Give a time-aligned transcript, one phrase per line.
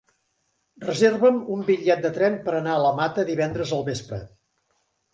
[0.85, 4.25] Reserva'm un bitllet de tren per anar a la Mata divendres al vespre.